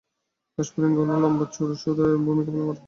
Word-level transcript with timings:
ঘাসফড়িঙের 0.57 1.07
লম্বা 1.23 1.45
শুঁড় 1.53 1.73
ছুরির 1.81 2.17
ভূমিকা 2.25 2.51
পালন 2.51 2.65
করল। 2.67 2.79